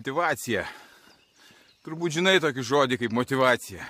Motivacija. 0.00 0.62
Turbūt 1.84 2.14
žinai 2.14 2.38
tokį 2.40 2.62
žodį 2.64 2.96
kaip 3.02 3.12
motivacija. 3.12 3.84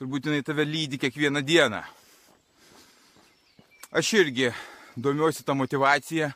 Turbūt 0.00 0.24
jinai 0.24 0.40
tave 0.40 0.64
lydi 0.64 0.96
kiekvieną 1.02 1.42
dieną. 1.44 1.82
Aš 3.92 4.12
irgi 4.22 4.48
domiuosi 4.96 5.44
tą 5.44 5.52
motivaciją, 5.58 6.30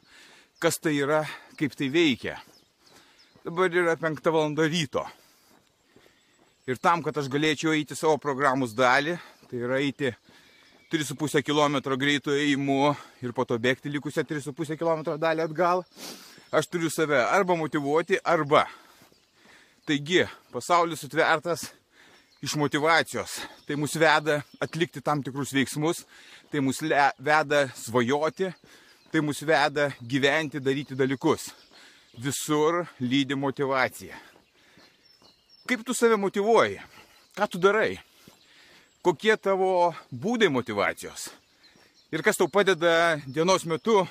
kas 0.60 0.76
tai 0.76 0.92
yra, 0.98 1.22
kaip 1.56 1.72
tai 1.72 1.88
veikia. 1.94 2.36
Dabar 3.46 3.72
yra 3.72 3.96
5 3.96 4.28
val. 4.36 4.52
ryto. 4.68 5.06
Ir 6.68 6.76
tam, 6.76 7.00
kad 7.00 7.16
aš 7.16 7.32
galėčiau 7.32 7.72
eiti 7.72 7.96
savo 7.96 8.20
programos 8.20 8.76
dalį, 8.76 9.16
tai 9.48 9.56
yra 9.56 9.80
eiti 9.80 10.12
3,5 10.92 11.40
km 11.40 11.80
greitų 11.96 12.36
ėjimu 12.44 12.94
ir 13.24 13.32
po 13.32 13.48
to 13.48 13.56
bėgti 13.56 13.88
likusią 13.88 14.28
3,5 14.28 14.76
km 14.76 15.16
dalį 15.16 15.48
atgal, 15.48 15.86
aš 16.50 16.66
turiu 16.66 16.90
save 16.90 17.18
arba 17.24 17.56
motivuoti, 17.56 18.18
arba. 18.24 18.66
Taigi, 19.86 20.24
pasaulis 20.52 21.00
sutvertas 21.00 21.68
iš 22.42 22.54
motivacijos. 22.54 23.40
Tai 23.66 23.76
mus 23.76 23.94
veda 23.94 24.40
atlikti 24.60 25.00
tam 25.00 25.22
tikrus 25.22 25.52
veiksmus, 25.54 26.04
tai 26.50 26.60
mus 26.60 26.82
veda 27.18 27.66
svajoti, 27.74 28.50
tai 29.12 29.20
mus 29.20 29.42
veda 29.42 29.90
gyventi, 30.02 30.60
daryti 30.60 30.98
dalykus. 30.98 31.50
Visur 32.18 32.84
lydi 33.00 33.34
motivacija. 33.34 34.16
Kaip 35.66 35.82
tu 35.84 35.94
save 35.94 36.16
motivuoji? 36.16 36.78
Ką 37.36 37.48
tu 37.50 37.58
darai? 37.58 37.98
Kokie 39.02 39.36
tavo 39.36 39.92
būdai 40.10 40.48
motivacijos? 40.50 41.28
Ir 42.14 42.22
kas 42.22 42.38
tau 42.38 42.48
padeda 42.48 43.18
dienos 43.26 43.66
metu 43.66 44.06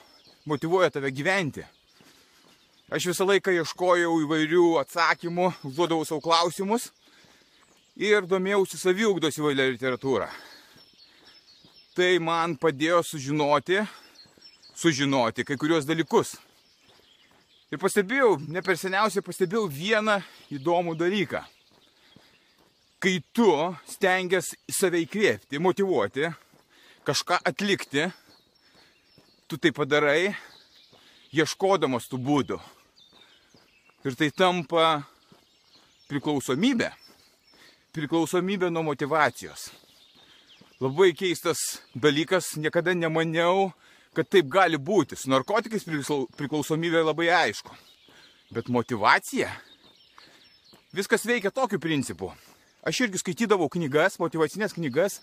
motivuoja 0.45 0.91
tave 0.91 1.11
gyventi? 1.11 1.63
Aš 2.86 3.08
visą 3.09 3.25
laiką 3.25 3.50
ieškojau 3.50 4.11
įvairių 4.22 4.66
atsakymų, 4.83 5.47
užduodavau 5.66 6.05
savo 6.05 6.22
klausimus 6.22 6.91
ir 7.97 8.28
domėjausi 8.30 8.78
saviugdos 8.78 9.39
įvairią 9.41 9.72
literatūrą. 9.72 10.28
Tai 11.97 12.11
man 12.22 12.53
padėjo 12.61 13.02
sužinoti, 13.08 13.80
sužinoti 14.78 15.47
kai 15.47 15.58
kurios 15.58 15.89
dalykus. 15.89 16.36
Ir 17.73 17.81
pastebėjau, 17.81 18.36
ne 18.53 18.61
per 18.61 18.78
seniausiai 18.78 19.25
pastebėjau 19.25 19.66
vieną 19.66 20.19
įdomų 20.53 20.94
dalyką. 21.00 21.41
Kai 23.02 23.17
tu 23.33 23.50
stengiasi 23.89 24.61
save 24.69 25.02
įkvėpti, 25.08 25.58
motivuoti, 25.58 26.30
kažką 27.08 27.41
atlikti, 27.50 28.11
tu 29.50 29.58
tai 29.58 29.73
padarai, 29.73 30.36
ieškodamas 31.36 32.08
tų 32.09 32.19
būdų. 32.25 32.59
Ir 34.05 34.16
tai 34.17 34.30
tampa 34.31 35.05
priklausomybė. 36.11 36.91
Priklausomybė 37.95 38.69
nuo 38.72 38.83
motivacijos. 38.86 39.69
Labai 40.83 41.13
keistas 41.16 41.61
dalykas, 41.95 42.53
niekada 42.59 42.94
nemaniau, 42.94 43.72
kad 44.16 44.28
taip 44.29 44.50
gali 44.51 44.78
būti. 44.78 45.18
Su 45.18 45.31
narkotikais 45.31 45.88
priklausomybė 46.38 47.03
labai 47.06 47.29
aišku. 47.34 47.72
Bet 48.53 48.69
motivacija, 48.69 49.50
viskas 50.94 51.25
veikia 51.25 51.52
tokiu 51.52 51.79
principu. 51.81 52.34
Aš 52.85 53.06
irgi 53.07 53.23
skaitydavau 53.23 53.69
knygas, 53.73 54.19
motivacinės 54.22 54.75
knygas 54.75 55.17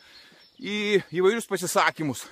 į 0.58 1.02
įvairius 1.14 1.46
pasisakymus. 1.46 2.24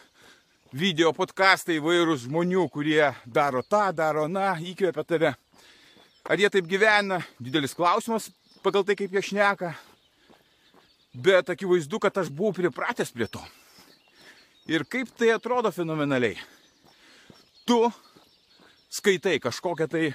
Video 0.70 1.08
podcastai 1.10 1.80
įvairūs 1.80 2.28
žmonių, 2.28 2.68
kurie 2.70 3.08
daro 3.26 3.58
tą, 3.66 3.88
daro 3.90 4.28
na, 4.30 4.52
įkvėpia 4.54 5.02
tave. 5.02 5.30
Ar 6.30 6.38
jie 6.38 6.46
taip 6.46 6.68
gyvena, 6.70 7.16
didelis 7.42 7.74
klausimas 7.74 8.28
pagal 8.62 8.84
tai, 8.86 8.94
kaip 8.94 9.10
jie 9.10 9.22
šneka. 9.32 9.72
Bet 11.10 11.50
akivaizdu, 11.50 11.98
kad 11.98 12.20
aš 12.22 12.30
buvau 12.30 12.54
pripratęs 12.54 13.10
prie 13.10 13.26
to. 13.26 13.42
Ir 14.70 14.84
kaip 14.86 15.10
tai 15.18 15.32
atrodo 15.34 15.72
fenomenaliai. 15.74 16.38
Tu 17.66 17.80
skaitai 18.94 19.40
kažkokią 19.42 19.90
tai 19.90 20.12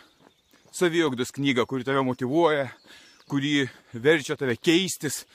saviogdos 0.71 1.35
knygą, 1.35 1.67
kuri 1.67 1.83
tave 1.83 1.99
motivuoja, 1.99 2.69
kuri 3.27 3.67
verčia 3.91 4.39
tave 4.39 4.55
keistis, 4.55 5.25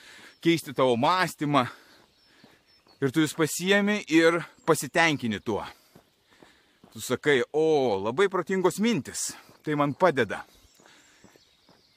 keisti 0.41 0.73
tavo 0.73 0.97
mąstymą. 0.97 1.67
Ir 3.01 3.09
tu 3.09 3.23
vis 3.23 3.33
pasiemi 3.33 4.03
ir 4.13 4.37
pasitenkini 4.65 5.39
tuo. 5.41 5.63
Tu 6.93 7.01
sakai, 7.01 7.39
o, 7.53 7.97
labai 7.97 8.27
protingos 8.29 8.77
mintis, 8.77 9.31
tai 9.65 9.73
man 9.73 9.95
padeda. 9.97 10.43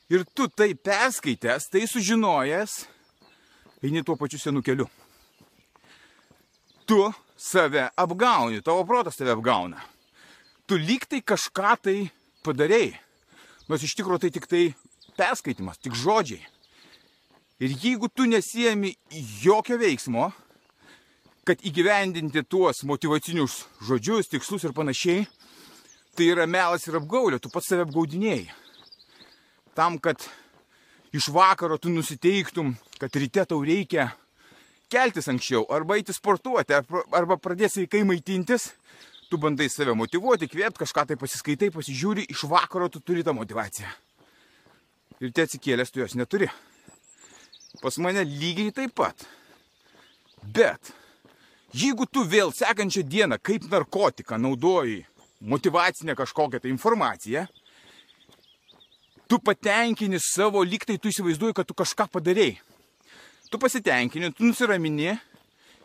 Ir 0.08 0.24
tu 0.32 0.46
tai 0.48 0.72
perskaitęs, 0.72 1.66
tai 1.68 1.84
sužinojęs, 1.90 2.76
eini 3.84 4.04
tuo 4.04 4.16
pačiu 4.16 4.40
senu 4.40 4.62
keliu. 4.64 4.86
Tu 6.88 7.00
save 7.36 7.90
apgauni, 7.96 8.62
tavo 8.64 8.84
protas 8.88 9.16
tave 9.20 9.34
apgauna. 9.34 9.82
Tu 10.64 10.78
lyg 10.80 11.04
tai 11.04 11.20
kažką 11.20 11.74
tai 11.84 11.98
padarėjai. 12.44 12.94
Nors 13.68 13.84
iš 13.84 13.92
tikrųjų 13.98 14.24
tai 14.24 14.32
tik 14.32 14.48
tai 14.48 14.62
perskaitimas, 15.18 15.80
tik 15.80 15.96
žodžiai. 15.96 16.40
Ir 17.60 17.76
jeigu 17.76 18.08
tu 18.08 18.24
nesijami 18.28 18.94
jokio 19.42 19.76
veiksmo, 19.80 20.30
kad 21.46 21.62
įgyvendinti 21.64 22.42
tuos 22.48 22.82
motivacinius 22.88 23.62
žodžius, 23.84 24.32
tikslus 24.32 24.64
ir 24.64 24.74
panašiai, 24.76 25.24
tai 26.16 26.28
yra 26.32 26.48
melas 26.50 26.86
ir 26.88 26.98
apgaulė, 27.00 27.40
tu 27.42 27.52
pats 27.52 27.68
save 27.70 27.86
apgaudinėjai 27.86 28.46
tam, 29.74 29.98
kad 29.98 30.22
iš 31.12 31.28
vakaro 31.34 31.78
tu 31.78 31.90
nusiteiktum, 31.90 32.74
kad 32.98 33.16
ryte 33.18 33.44
tau 33.50 33.60
reikia 33.66 34.12
keltis 34.90 35.28
anksčiau, 35.28 35.66
arba 35.74 35.98
eiti 35.98 36.14
sportuoti, 36.14 36.76
arba 36.76 37.38
pradėsi 37.42 37.82
sveikai 37.82 38.04
maitintis, 38.06 38.70
tu 39.30 39.38
bandai 39.42 39.68
save 39.72 39.96
motivuoti, 39.98 40.48
kvėpti, 40.50 40.84
kažką 40.84 41.08
tai 41.10 41.18
pasiskaitai, 41.18 41.72
pasižiūri, 41.74 42.28
iš 42.30 42.46
vakaro 42.50 42.88
tu 42.92 43.02
turi 43.02 43.26
tą 43.26 43.34
motivaciją. 43.34 43.90
Ir 45.22 45.32
te 45.34 45.46
atsikėlęs 45.46 45.90
tu 45.90 46.02
jos 46.02 46.14
neturi. 46.18 46.50
Pas 47.82 47.96
mane 48.02 48.22
lygiai 48.26 48.74
taip 48.74 48.94
pat. 48.98 49.24
Bet 50.44 50.92
jeigu 51.74 52.06
tu 52.06 52.24
vėl 52.24 52.52
sekančią 52.54 53.02
dieną 53.02 53.38
kaip 53.42 53.66
narkotiką 53.70 54.38
naudoji 54.38 55.02
motivacinę 55.44 56.14
kažkokią 56.16 56.60
tai 56.60 56.70
informaciją, 56.70 57.46
tu 59.26 59.38
patenkini 59.38 60.18
savo, 60.20 60.62
lygtai 60.62 60.98
tu 60.98 61.08
įsivaizduoji, 61.08 61.56
kad 61.56 61.66
tu 61.66 61.74
kažką 61.74 62.08
padarėjai. 62.12 62.60
Tu 63.50 63.58
pasitenkini, 63.60 64.32
tu 64.32 64.44
nusiramini 64.46 65.12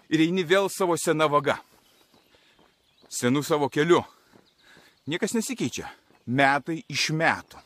ir 0.09 0.23
eini 0.25 0.45
vėl 0.47 0.69
savo 0.73 0.97
sena 0.97 1.27
vaga. 1.29 1.59
Senu 3.09 3.43
savo 3.43 3.69
keliu. 3.69 4.03
Niekas 5.09 5.33
nesikeičia. 5.33 5.89
Metai 6.29 6.83
iš 6.89 7.09
metų. 7.17 7.57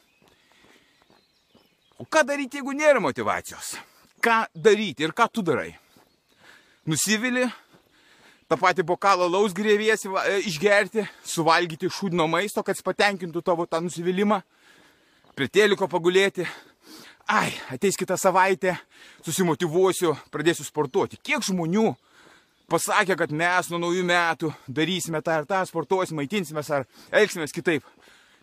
O 2.00 2.08
ką 2.08 2.24
daryti, 2.28 2.60
jeigu 2.60 2.74
nėra 2.76 3.00
motivacijos? 3.04 3.76
Ką 4.24 4.46
daryti 4.56 5.04
ir 5.06 5.14
ką 5.16 5.28
tu 5.32 5.44
darai? 5.46 5.74
Nusivili, 6.88 7.46
tą 8.50 8.58
patį 8.60 8.86
bokalą 8.88 9.28
laus 9.32 9.54
grėviesi 9.56 10.12
išgerti, 10.48 11.06
suvalgyti 11.28 11.92
šūdino 11.92 12.28
maisto, 12.30 12.64
kad 12.64 12.78
jis 12.78 12.86
patenkintų 12.86 13.44
tavo 13.46 13.66
tą 13.70 13.82
nusivylimą 13.84 14.42
prie 15.38 15.50
teliko 15.50 15.88
pagulėti. 15.90 16.48
Ai, 17.32 17.54
ateis 17.72 17.96
kitą 17.96 18.18
savaitę, 18.20 18.76
susimotivuosiu, 19.24 20.12
pradėsiu 20.32 20.66
sportuoti. 20.68 21.22
Kiek 21.24 21.44
žmonių 21.46 21.94
pasakė, 22.72 23.16
kad 23.20 23.32
mes 23.32 23.70
nuo 23.72 23.80
naujų 23.80 24.04
metų 24.08 24.52
darysime 24.68 25.22
tą 25.24 25.40
ir 25.40 25.48
tą, 25.48 25.62
sportuosime, 25.70 26.20
maitinsimės 26.20 26.72
ar 26.76 26.88
elgsimės 27.16 27.56
kitaip. 27.56 27.88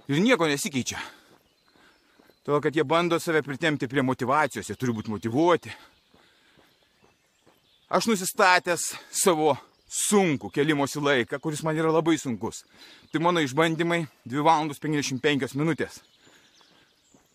Ir 0.09 0.23
nieko 0.25 0.49
nesikeičia. 0.49 0.99
Todėl, 2.41 2.63
kad 2.65 2.75
jie 2.75 2.85
bando 2.89 3.21
save 3.21 3.45
pritemti 3.45 3.87
prie 3.87 4.03
motivacijos, 4.03 4.71
jie 4.71 4.79
turi 4.81 4.97
būti 4.97 5.13
motivuoti. 5.13 5.75
Aš 7.93 8.09
nusistatęs 8.09 8.95
savo 9.13 9.53
sunkų 9.91 10.53
kelimosi 10.55 11.03
laiką, 11.03 11.41
kuris 11.43 11.65
man 11.67 11.79
yra 11.79 11.91
labai 11.91 12.17
sunkus. 12.19 12.63
Tai 13.11 13.23
mano 13.25 13.43
išbandymai 13.43 14.05
2 14.29 14.45
valandos 14.47 14.79
55 14.83 15.57
minutės. 15.59 15.99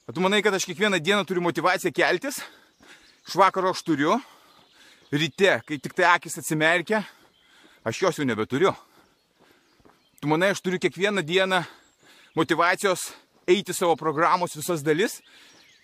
O 0.07 0.13
tu 0.13 0.22
manai, 0.24 0.40
kad 0.46 0.54
aš 0.54 0.68
kiekvieną 0.69 1.02
dieną 1.02 1.25
turiu 1.28 1.44
motivaciją 1.44 1.92
keltis? 1.92 2.40
Iš 3.28 3.36
vakaro 3.42 3.74
aš 3.74 3.81
turiu. 3.84 4.19
Ryte, 5.12 5.60
kai 5.66 5.80
tik 5.81 5.96
tai 5.98 6.06
akis 6.12 6.38
atsimerkia, 6.40 7.04
aš 7.86 8.02
jos 8.02 8.19
jau 8.19 8.25
nebeturiu. 8.28 8.72
Tu 10.22 10.30
manai, 10.30 10.54
aš 10.54 10.62
turiu 10.62 10.80
kiekvieną 10.81 11.24
dieną 11.25 11.63
motivacijos 12.36 13.12
eiti 13.48 13.74
savo 13.74 13.96
programos 13.96 14.56
visas 14.57 14.84
dalis, 14.86 15.19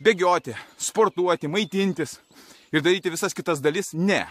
bėgioti, 0.01 0.55
sportuoti, 0.81 1.49
maitintis 1.51 2.17
ir 2.73 2.81
daryti 2.81 3.13
visas 3.13 3.35
kitas 3.37 3.61
dalis? 3.61 3.93
Ne. 3.93 4.23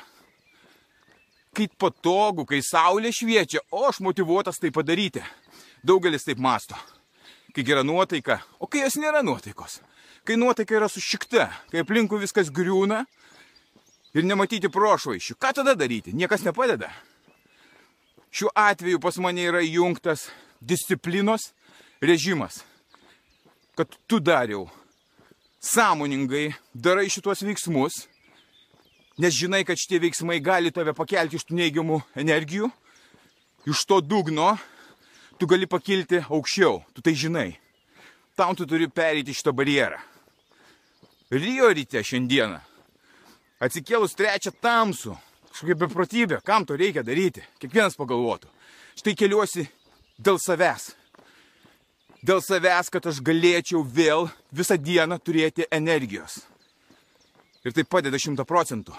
Kai 1.61 1.67
patogu, 1.77 2.47
kai 2.49 2.63
saulė 2.65 3.11
šviečia, 3.13 3.61
o 3.77 3.83
aš 3.85 3.99
motivuotas 4.01 4.57
tai 4.57 4.71
padaryti. 4.73 5.21
Daugelis 5.85 6.25
taip 6.25 6.39
masto. 6.41 6.73
Kai 7.53 7.61
gera 7.69 7.83
nuotaika, 7.85 8.39
o 8.57 8.65
kai 8.65 8.81
jos 8.87 8.97
nėra 8.97 9.21
nuotaikos. 9.21 9.83
Kai 10.25 10.39
nuotaika 10.41 10.79
yra 10.79 10.89
sušikta, 10.89 11.51
kai 11.69 11.83
aplinkui 11.83 12.23
viskas 12.23 12.49
griūna 12.49 13.03
ir 14.17 14.25
nematyti 14.25 14.71
prošvaišių. 14.73 15.37
Ką 15.37 15.53
tada 15.61 15.75
daryti? 15.77 16.17
Niekas 16.17 16.47
nepadeda. 16.49 16.89
Šiuo 18.33 18.55
atveju 18.57 19.03
pas 19.05 19.21
mane 19.21 19.45
yra 19.53 19.61
įjungtas 19.61 20.31
disciplinos 20.65 21.51
režimas. 22.01 22.63
Kad 23.77 23.93
tu 24.09 24.17
dariau 24.17 24.71
sąmoningai 25.61 26.55
darai 26.73 27.11
šituos 27.13 27.45
veiksmus, 27.45 28.07
nes 29.21 29.37
žinai, 29.37 29.65
kad 29.69 29.79
šitie 29.79 30.01
veiksmai 30.01 30.41
gali 30.41 30.73
tave 30.73 30.95
pakelti 30.97 31.37
iš 31.37 31.45
tų 31.49 31.59
neigiamų 31.59 32.01
energijų, 32.19 32.71
iš 33.69 33.85
to 33.89 34.01
dugno 34.01 34.55
tu 35.41 35.49
gali 35.49 35.69
pakilti 35.69 36.23
aukščiau, 36.25 36.81
tu 36.95 37.05
tai 37.05 37.15
žinai. 37.17 37.51
Tam 38.37 38.57
tu 38.57 38.65
turi 38.65 38.89
pereiti 38.89 39.37
šitą 39.37 39.53
barjerą. 39.57 39.99
Rio 41.31 41.69
ryte 41.71 42.01
šiandieną, 42.03 42.59
atsikėlus 43.63 44.17
trečią 44.19 44.51
tamsų, 44.59 45.13
kažkokia 45.53 45.77
beprotybė, 45.85 46.41
kam 46.43 46.65
to 46.67 46.79
reikia 46.81 47.05
daryti, 47.07 47.45
kiekvienas 47.63 47.99
pagalvotų. 48.01 48.49
Štai 48.99 49.15
keliuosi 49.15 49.69
dėl 50.19 50.41
savęs. 50.43 50.91
Dėl 52.27 52.43
savęs, 52.45 52.91
kad 52.93 53.07
aš 53.07 53.21
galėčiau 53.25 53.85
vėl 53.85 54.27
visą 54.53 54.77
dieną 54.77 55.21
turėti 55.23 55.69
energijos. 55.73 56.41
Ir 57.61 57.75
tai 57.77 57.85
padeda 57.85 58.17
šimta 58.17 58.47
procentų. 58.49 58.95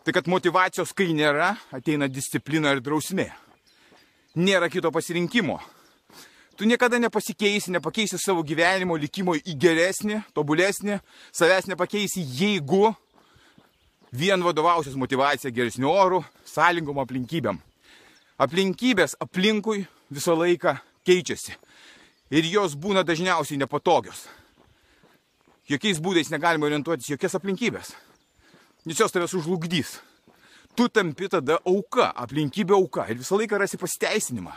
Tai 0.00 0.14
kad 0.16 0.28
motivacijos, 0.32 0.94
kai 0.96 1.10
nėra, 1.12 1.52
ateina 1.76 2.08
disciplina 2.08 2.72
ir 2.72 2.80
drausmė. 2.80 3.28
Nėra 4.40 4.70
kito 4.72 4.88
pasirinkimo. 4.94 5.58
Tu 6.56 6.64
niekada 6.68 6.98
nepasikeisi, 7.00 7.72
nepakeisi 7.72 8.16
savo 8.20 8.42
gyvenimo 8.44 8.96
likimo 8.96 9.34
į 9.36 9.56
geresnį, 9.60 10.22
tobulesnį, 10.36 10.98
savęs 11.36 11.68
nepakeisi, 11.68 12.24
jeigu 12.24 12.94
vien 14.12 14.40
vadovausias 14.44 14.96
motivacija 14.96 15.52
geresniu 15.52 15.92
oru, 15.92 16.24
sąlingom 16.48 17.00
aplinkybėm. 17.04 17.60
Aplinkybės 18.40 19.18
aplinkui 19.20 19.84
visą 20.08 20.36
laiką 20.36 20.78
keičiasi. 21.04 21.56
Ir 22.32 22.48
jos 22.48 22.76
būna 22.76 23.04
dažniausiai 23.04 23.60
nepatogios 23.60 24.24
jokiais 25.68 26.00
būdais 26.00 26.30
negalima 26.32 26.68
orientuotis 26.68 27.10
jokias 27.10 27.36
aplinkybės. 27.38 27.92
Nes 28.86 28.98
jos 28.98 29.12
tave 29.12 29.28
sužlugdys. 29.28 29.98
Tu 30.76 30.88
tampi 30.88 31.28
tada 31.28 31.58
auka, 31.66 32.10
aplinkybė 32.16 32.76
auka 32.76 33.08
ir 33.10 33.18
visą 33.20 33.36
laiką 33.36 33.58
rasi 33.60 33.78
pasiteisinimą. 33.80 34.52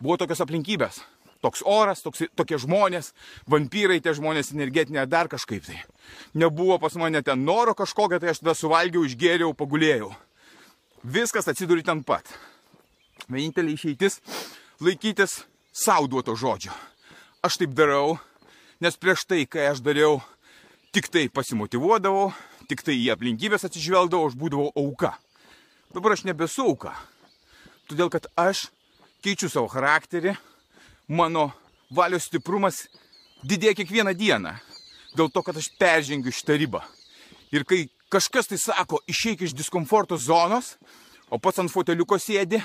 Buvo 0.00 0.18
tokios 0.20 0.42
aplinkybės. 0.44 1.00
Toks 1.44 1.62
oras, 1.68 2.00
toks, 2.02 2.24
tokie 2.36 2.58
žmonės, 2.58 3.12
vampyrai, 3.50 3.98
tie 4.02 4.14
žmonės 4.16 4.52
energetinė 4.54 5.02
ar 5.02 5.10
dar 5.10 5.28
kažkaip 5.28 5.66
tai. 5.66 5.76
Nebuvo 6.34 6.78
pas 6.82 6.94
mane 6.96 7.20
ten 7.22 7.44
noro 7.44 7.74
kažkokio, 7.76 8.18
tai 8.20 8.32
aš 8.32 8.40
tada 8.40 8.54
suvalgiau, 8.56 9.04
išgėriau, 9.04 9.52
pagulėjau. 9.56 10.10
Viskas 11.04 11.48
atsiduri 11.48 11.84
ten 11.86 12.02
pat. 12.02 12.26
Vienintelė 13.28 13.76
išeitis- 13.76 14.20
laikytis 14.84 15.44
sauduoto 15.72 16.34
žodžio. 16.36 16.72
Aš 17.42 17.58
taip 17.58 17.74
darau, 17.76 18.18
nes 18.80 18.96
prieš 18.96 19.26
tai, 19.26 19.46
kai 19.46 19.68
aš 19.70 19.80
dariau 19.80 20.22
tik 20.92 21.08
tai 21.12 21.26
pasimotivuodavau, 21.32 22.30
tik 22.70 22.82
tai 22.86 22.96
į 22.98 23.10
aplinkybės 23.14 23.66
atsižvelgdavau, 23.68 24.30
aš 24.30 24.36
būdavau 24.38 24.70
auka. 24.76 25.14
Dabar 25.94 26.16
aš 26.16 26.24
nebesu 26.26 26.66
auka. 26.66 26.94
Todėl, 27.86 28.10
kad 28.10 28.26
aš 28.38 28.66
keičiu 29.24 29.50
savo 29.50 29.70
charakterį, 29.70 30.34
mano 31.08 31.50
valios 31.94 32.26
stiprumas 32.26 32.86
didėja 33.46 33.76
kiekvieną 33.78 34.16
dieną. 34.18 34.56
Dėl 35.16 35.30
to, 35.32 35.42
kad 35.46 35.56
aš 35.56 35.70
peržengiu 35.78 36.34
šitą 36.34 36.58
ribą. 36.58 36.82
Ir 37.54 37.64
kai 37.64 37.86
kažkas 38.12 38.50
tai 38.50 38.58
sako, 38.60 39.00
išeik 39.08 39.46
iš 39.46 39.54
diskomforto 39.56 40.18
zonos, 40.18 40.74
o 41.30 41.38
pats 41.38 41.62
ant 41.62 41.72
foteliuko 41.72 42.18
sėdi, 42.20 42.60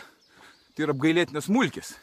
tai 0.75 0.85
yra 0.85 0.95
apgailėtinas 0.95 1.49
mulkis. 1.53 1.95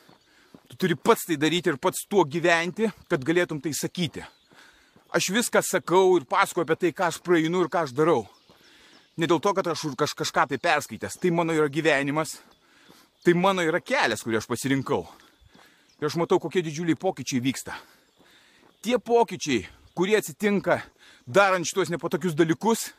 Tu 0.69 0.77
turi 0.77 0.97
pats 0.97 1.27
tai 1.29 1.37
daryti 1.41 1.73
ir 1.73 1.79
pats 1.83 2.07
tuo 2.09 2.25
gyventi, 2.25 2.89
kad 3.11 3.25
galėtum 3.25 3.61
tai 3.65 3.75
sakyti 3.77 4.25
aš 5.15 5.31
viską 5.35 5.63
sakau 5.65 6.17
ir 6.19 6.27
pasakoju 6.29 6.67
apie 6.67 6.77
tai, 6.77 6.93
ką 6.93 7.09
aš 7.09 7.21
praeinu 7.25 7.65
ir 7.65 7.71
ką 7.73 7.85
aš 7.87 7.95
darau. 7.97 8.27
Ne 9.19 9.27
dėl 9.27 9.41
to, 9.43 9.53
kad 9.55 9.67
aš 9.67 9.89
kaž, 9.99 10.15
kažką 10.15 10.47
tai 10.53 10.59
perskaitęs. 10.63 11.19
Tai 11.19 11.31
mano 11.35 11.57
yra 11.57 11.69
gyvenimas. 11.69 12.39
Tai 13.25 13.35
mano 13.35 13.65
yra 13.67 13.81
kelias, 13.83 14.23
kurį 14.23 14.39
aš 14.39 14.47
pasirinkau. 14.47 15.03
Ir 15.99 16.07
aš 16.07 16.19
matau, 16.21 16.39
kokie 16.39 16.63
didžiuliai 16.63 16.99
pokyčiai 16.99 17.43
vyksta. 17.43 17.75
Tie 18.85 18.95
pokyčiai, 19.03 19.67
kurie 19.99 20.15
atsitinka 20.21 20.79
darant 21.27 21.67
šitos 21.67 21.91
nepatokius 21.91 22.37
dalykus, 22.39 22.93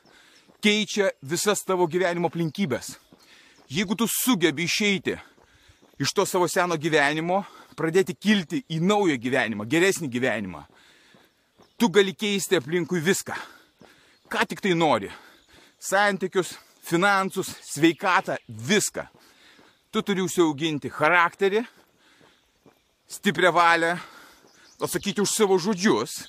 keičia 0.59 1.13
visas 1.23 1.63
tavo 1.63 1.87
gyvenimo 1.87 2.27
aplinkybės. 2.27 2.97
Jeigu 3.71 3.95
tu 3.95 4.09
sugebi 4.11 4.65
išeiti 4.67 5.15
iš 5.99 6.13
to 6.13 6.25
savo 6.27 6.47
seno 6.51 6.75
gyvenimo, 6.75 7.43
pradėti 7.79 8.15
kilti 8.17 8.63
į 8.67 8.81
naują 8.83 9.15
gyvenimą, 9.21 9.63
geresnį 9.69 10.09
gyvenimą, 10.11 10.65
tu 11.79 11.89
gali 11.89 12.13
keisti 12.13 12.59
aplinkui 12.59 12.99
viską. 12.99 13.35
Ką 14.29 14.45
tik 14.45 14.59
tai 14.61 14.75
nori. 14.75 15.09
Santykius, 15.79 16.57
finansus, 16.83 17.53
sveikatą, 17.63 18.35
viską. 18.47 19.05
Tu 19.89 20.03
turi 20.03 20.21
užsiauginti 20.21 20.91
charakterį, 20.91 21.63
stiprią 23.09 23.53
valią, 23.55 23.95
atsakyti 24.83 25.23
už 25.23 25.31
savo 25.31 25.57
žodžius 25.57 26.19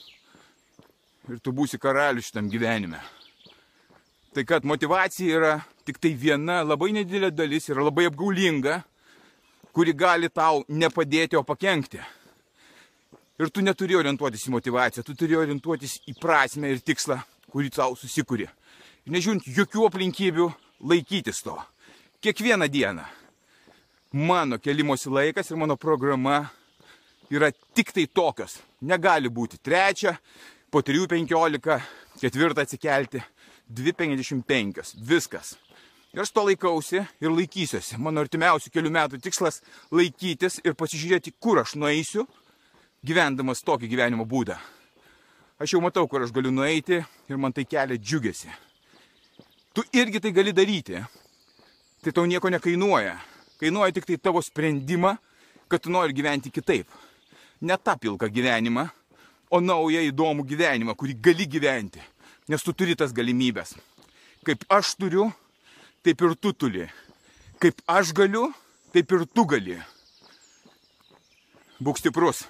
ir 1.29 1.43
tu 1.43 1.53
būsi 1.53 1.79
karalius 1.79 2.31
šitam 2.31 2.49
gyvenime. 2.50 3.03
Tai 4.34 4.46
kad 4.46 4.65
motivacija 4.65 5.36
yra 5.36 5.53
tik 5.84 5.98
tai 5.98 6.15
viena 6.15 6.63
labai 6.63 6.93
nedidelė 6.94 7.32
dalis, 7.34 7.69
yra 7.69 7.82
labai 7.84 8.06
apgaulinga, 8.08 8.81
kuri 9.75 9.93
gali 9.94 10.31
tau 10.31 10.65
nepadėti, 10.69 11.36
o 11.39 11.43
pakengti. 11.46 12.01
Ir 13.41 13.49
tu 13.49 13.63
neturi 13.65 13.97
orientuotis 13.97 14.43
į 14.44 14.53
motivaciją, 14.53 15.03
tu 15.06 15.15
turi 15.17 15.39
orientuotis 15.39 15.94
į 16.11 16.13
prasme 16.20 16.69
ir 16.75 16.82
tikslą, 16.85 17.17
kurį 17.49 17.70
tau 17.73 17.94
susikūri. 17.97 18.44
Ir 19.09 19.15
nežiūrint 19.15 19.47
jokių 19.56 19.87
aplinkybių, 19.89 20.49
laikytis 20.91 21.41
to. 21.47 21.55
Kiekvieną 22.20 22.69
dieną. 22.69 23.06
Mano 24.13 24.59
kelimosi 24.61 25.09
laikas 25.09 25.49
ir 25.49 25.56
mano 25.56 25.79
programa 25.81 26.51
yra 27.32 27.49
tik 27.73 27.94
tai 27.97 28.05
tokios. 28.13 28.59
Negali 28.85 29.32
būti 29.32 29.56
trečia, 29.65 30.19
po 30.69 30.82
3.15, 30.85 31.81
ketvirtą 32.20 32.67
atsikelti, 32.67 33.23
2.55. 33.73 34.99
Viskas. 35.01 35.55
Ir 36.13 36.27
aš 36.27 36.35
to 36.35 36.44
laikausi 36.44 37.01
ir 37.01 37.32
laikysiuosi. 37.32 37.97
Mano 38.03 38.20
artimiausių 38.20 38.75
kelių 38.75 38.93
metų 38.99 39.25
tikslas 39.25 39.63
laikytis 39.94 40.61
ir 40.61 40.77
pasižiūrėti, 40.77 41.32
kur 41.41 41.63
aš 41.65 41.79
nueisiu 41.81 42.29
gyvendamas 43.07 43.65
tokį 43.65 43.89
gyvenimo 43.91 44.27
būdą. 44.29 44.57
Aš 45.61 45.75
jau 45.75 45.81
matau, 45.85 46.07
kur 46.09 46.25
aš 46.25 46.33
galiu 46.33 46.53
nueiti 46.53 47.01
ir 47.01 47.41
man 47.41 47.53
tai 47.53 47.67
kelia 47.69 47.99
džiugesi. 48.01 48.49
Tu 49.77 49.85
irgi 49.93 50.21
tai 50.21 50.33
gali 50.33 50.53
daryti. 50.57 51.01
Tai 52.01 52.13
tau 52.17 52.25
nieko 52.25 52.49
nekainuoja. 52.49 53.19
Kainuoja 53.61 53.93
tik 53.93 54.07
tai 54.09 54.17
tavo 54.17 54.41
sprendimą, 54.43 55.17
kad 55.69 55.83
tu 55.85 55.93
nori 55.93 56.17
gyventi 56.17 56.51
kitaip. 56.51 56.89
Ne 57.61 57.77
tą 57.77 57.99
pilką 58.01 58.31
gyvenimą, 58.33 58.87
o 59.51 59.61
naują 59.61 60.01
įdomų 60.09 60.47
gyvenimą, 60.49 60.95
kurį 60.97 61.19
gali 61.21 61.47
gyventi. 61.47 62.01
Nes 62.49 62.65
tu 62.65 62.73
turi 62.73 62.97
tas 62.97 63.13
galimybės. 63.13 63.77
Kaip 64.49 64.65
aš 64.73 64.95
turiu, 64.97 65.29
taip 66.03 66.25
ir 66.25 66.35
tu 66.41 66.55
turi. 66.57 66.89
Kaip 67.61 67.83
aš 67.85 68.15
galiu, 68.17 68.49
taip 68.95 69.13
ir 69.13 69.27
tu 69.29 69.45
gali. 69.45 69.77
Būk 71.81 72.01
stiprus. 72.01 72.47